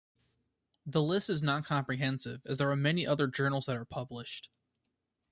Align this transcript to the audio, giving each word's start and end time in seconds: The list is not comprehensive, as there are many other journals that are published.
The 0.83 1.03
list 1.03 1.29
is 1.29 1.43
not 1.43 1.63
comprehensive, 1.63 2.41
as 2.47 2.57
there 2.57 2.71
are 2.71 2.75
many 2.75 3.05
other 3.05 3.27
journals 3.27 3.67
that 3.67 3.77
are 3.77 3.85
published. 3.85 4.49